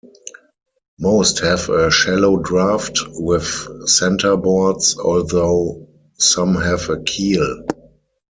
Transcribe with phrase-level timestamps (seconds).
[0.99, 3.45] Most have a shallow draft, with
[3.87, 7.63] centreboards, although some have a keel.